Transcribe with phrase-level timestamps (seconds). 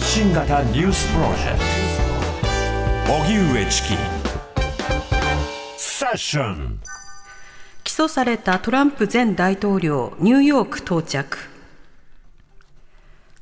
[0.00, 1.58] 発信型ニュースプロジェク
[3.06, 3.12] ト。
[3.12, 3.88] 荻上チキ。
[5.76, 6.80] セッション。
[7.84, 11.38] 起訴されたトランプ前大統領ニューヨーク到着。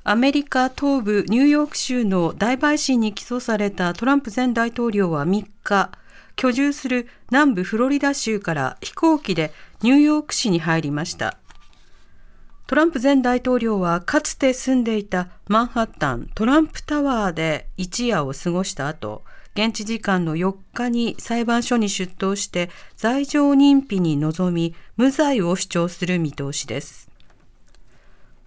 [0.02, 5.92] アメリカ東部ニューヨーク州の大陪審に起訴されたトランプ前大統領は3日
[6.34, 9.52] 居住する南部フロリダ州から飛行機で
[9.82, 11.38] ニューヨーク市に入りました。
[12.68, 19.22] トランプ前大統領はかつて住んでいたマンハッタントランプタワーで一夜を過ごした後、
[19.54, 27.10] 現地時間の4日に裁判所に出頭して罪状認否に臨み無罪を主張する見通しです。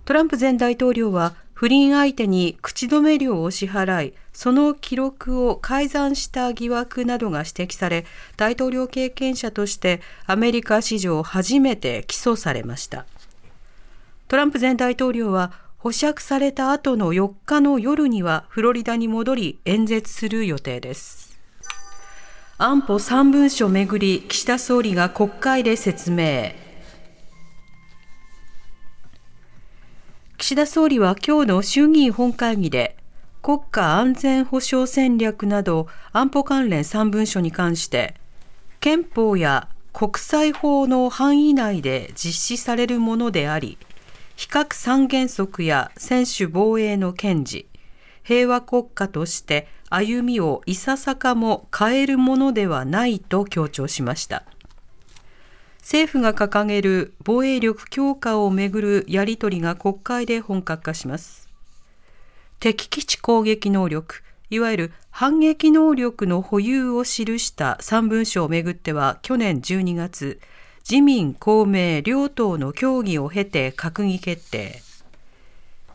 [0.05, 8.05] トランプ前大統領は不倫相手に口止め料を支払い、その記録を改ざんした疑惑などが指摘され、
[8.37, 13.07] 大統領経験者としてアメリカ史上初めて起訴されました。
[14.31, 21.37] トランプ前大統領は保釈された後の4日の夜にはフロリダに戻り演説する予定です。
[22.57, 26.53] 安保3文書めぐり岸田総理が国会で説明。
[30.37, 32.95] 岸田総理は今日の衆議院本会議で
[33.41, 38.15] 国家安全保障戦略など安保関連3文書に関して
[38.79, 43.77] 憲法や国際法の範囲内で実施されるものであり
[44.41, 47.67] 非核三原則や専守防衛の堅持、
[48.23, 54.43] 平和国家として歩みをいささかも変えるものではないと強調しました。
[55.81, 61.47] 政府が掲げる防衛力強化をめぐるやり取りが国会で本格化します。
[62.59, 70.39] 敵基地攻撃能力、いわゆる反撃能力の保有を記した3文書をめぐっては去年12月、
[70.89, 74.81] 自民、公明両党の協議を経て閣議決定。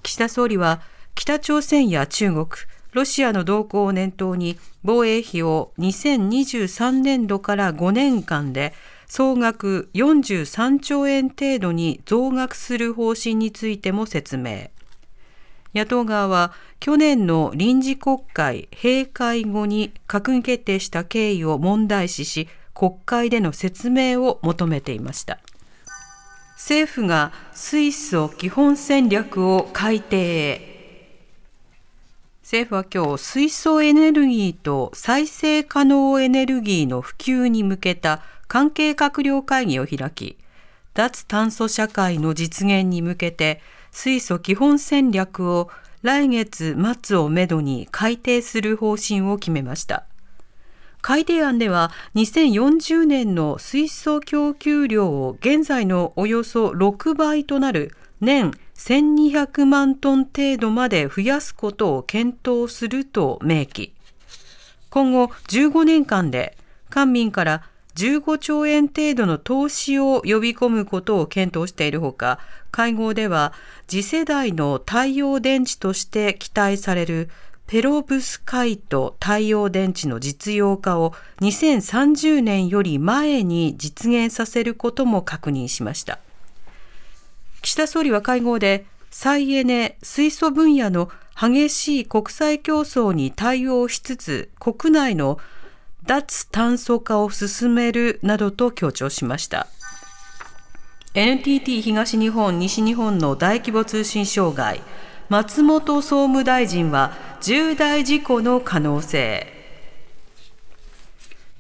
[0.03, 0.81] 岸田総理は
[1.15, 2.47] 北朝鮮や中国、
[2.93, 8.73] ロシアの動向を念頭に防衛費を2023年度から5年間で
[9.07, 14.71] 総額43兆円程度に増額する方針についても説明。
[15.75, 25.39] 野党側は去年の臨時国会閉会後に閣議決定した経緯を問題視し国会での説明を求めていました
[26.57, 30.61] 政府が水素基本戦略を改定
[32.43, 40.37] 政府は今日水素エネルギーと再生可能エネルギーの普及に向けた関係閣僚会議を開き
[40.93, 43.61] 脱炭素社会の実現に向けて
[43.91, 45.71] 水素基本戦略を
[46.03, 50.05] 来月末をめどに改定する方針を決めました。
[51.07, 63.95] 改定案では2040年の水素供給量を現在のおよそ6倍となる年1200万トン程度まで増やすことを検討すると明記。
[64.91, 66.59] 今後15年間で
[66.91, 67.63] 官民から
[67.95, 72.41] 15兆円程度の投資を呼び込むことを検討しているほか、
[72.73, 73.53] 会合では
[73.87, 77.31] 次世代の太陽電池として期待される
[77.67, 86.21] ペロブスカイト太陽電池の実用化を2030年より前に実現させることも確認しました。
[87.63, 95.39] 岸田総理は会合で再エネ、水素分野の激しい国際競争に対応しつつ国内の
[96.05, 99.67] 脱炭素化を進めるなどと強調しました。
[101.15, 104.83] NTT 東日本、西日本の大規模通信障害、
[105.29, 109.53] 松本総務大臣は重大事故の可能性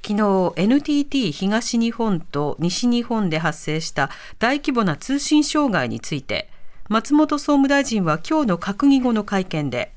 [0.07, 6.49] 昨日 NTT 東日本と西日本で発生した大規模な通信障害について
[6.89, 9.93] 松本総務大臣は今日の閣議後の会見で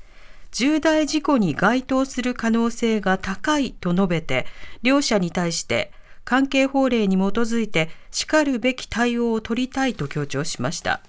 [0.50, 4.46] 重大事故に該当する可能性が高いと述べて
[4.82, 5.92] 両者に対して
[6.24, 11.00] 関係法令に基づいてしかるべき対応を取りたいと強調しました。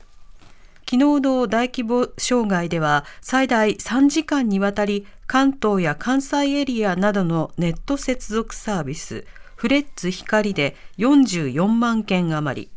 [0.92, 12.70] 昨日の大規模障害では最大3時間にわたり関東や関西エリアなどのネット接続サービスフレッツ光で44万件余り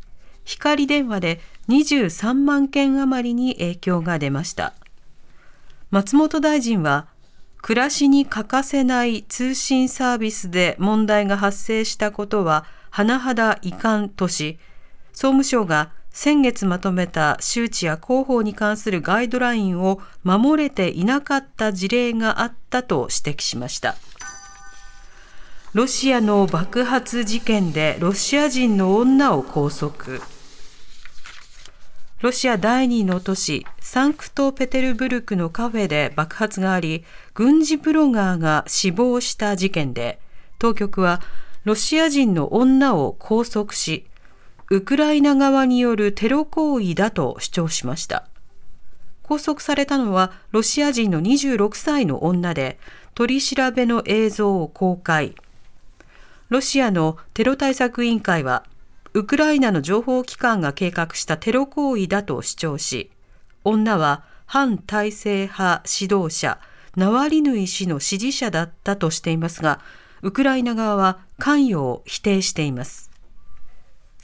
[0.44, 4.75] 光電話で23万件余りに影響が出ました。
[5.90, 7.08] 松本大臣は
[7.62, 14.60] 暮らしに欠かせない通信サービスで問題が発生したことは甚だ遺憾とし
[15.12, 23.96] 総務省が先月まとめた周知や広報に関するガイドラインを守れていなかった事例があったと指摘しました。
[25.72, 30.20] ロシアの爆発事件でロシア人の女を拘束。
[32.22, 40.20] ロシア第二の都市サンクトペテルブルクのカフェで爆発があり、軍事ブロガーが死亡した事件で、
[40.60, 41.20] 当局は
[41.64, 44.06] ロシア人の女を拘束し、
[44.70, 48.26] ウクライナ側によるテロ行為だと主張しました。
[49.22, 52.78] 拘束されたのはロシア人の26歳の女で、
[53.14, 55.34] 取り調べの映像を公開。
[56.49, 58.64] ロシアのテロ対策委員会は、
[59.12, 63.10] ウクライナの情報機関が計画したテロ行為だと主張し、
[63.64, 66.58] 女は反体制派指導者、
[66.96, 69.81] ナワリヌイ氏の支持者だったとしていますが、
[70.22, 73.13] ウクライナ側は関与を否定しています。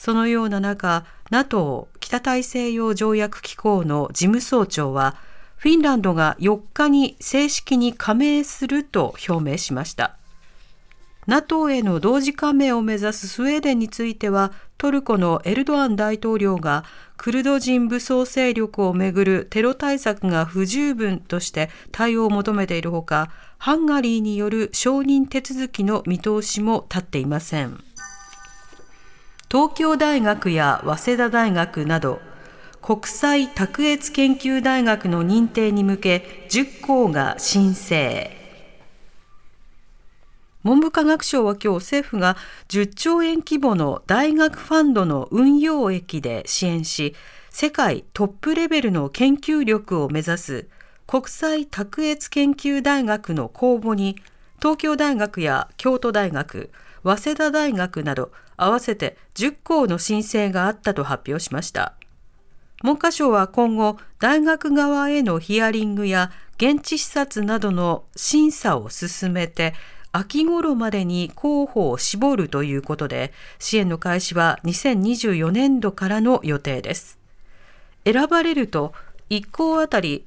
[0.00, 5.14] そのような中、NATO 北大西洋条約機構の事務総長は、
[5.58, 10.16] フィンランドが4日に正式に加盟すると表明しました。
[11.26, 16.86] NATO への同時加盟を目指すスウェーデンについては、トルコのエルドアン大統領が
[17.18, 27.84] クルド人武装勢力をめぐるテロ対策が不十分として対応を求めているほか、ハンガリーによる承認手続きの見通しも立っていません。
[29.50, 32.20] 東京大学や早稲田大学など
[32.80, 38.30] 国際卓越研究大学の認定に向け10校が申請。
[40.62, 42.36] 文部科学省は今日政府が
[42.68, 47.16] 10兆円規模の大学ファンドの運用益で支援し
[47.50, 50.68] 世界トップレベルの研究力を目指す
[51.08, 54.14] 国際卓越研究大学の公募に
[54.60, 56.70] 東京大学や京都大学
[57.02, 61.94] 早稲田大学など合わせて10校の申請があったと発表しました。
[62.82, 69.74] 文科省は今後、大学側へのヒアリングや現地視察などの審査を進めて、
[70.12, 77.18] 秋頃までに候補を絞るということで、支援の開始は2024年度からの予定です。
[78.04, 78.94] 選ばれると、
[79.28, 80.24] 1校あたり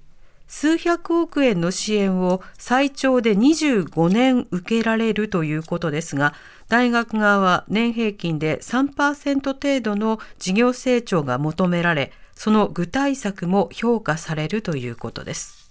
[0.55, 6.35] 数百億円の支援を最長で25年受けられるということですが、
[6.69, 15.63] 大学側は年平均で3%程度の事業成長が求められ、その具体策も評価されるということです。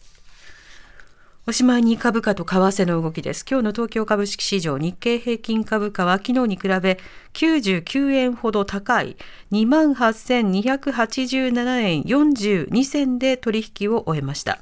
[1.45, 3.45] おしまいに株価と為替の動きです。
[3.49, 6.99] 今日の東京株式市場日経平均株価は昨日に比べ
[7.35, 9.17] 99円ほど高い
[9.51, 14.61] 28,287円42銭で取引を終えました。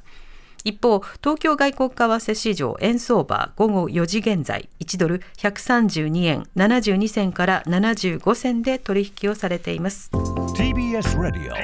[0.64, 10.10] 一方、東京外国為替市場円相場午後4時現在、1ドル132円72銭から75銭で取引をされています。
[10.56, 11.54] TBS ラディオ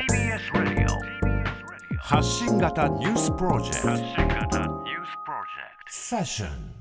[1.98, 4.87] 発信型ニュースプロジェクト。
[5.88, 6.75] セッション